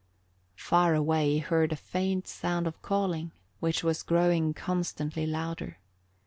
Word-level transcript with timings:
Far 0.55 0.95
away 0.95 1.33
he 1.33 1.37
heard 1.37 1.71
a 1.71 1.75
faint 1.75 2.25
sound 2.27 2.65
of 2.65 2.81
calling 2.81 3.33
which 3.59 3.83
was 3.83 4.01
growing 4.01 4.51
constantly 4.51 5.27
louder. 5.27 5.77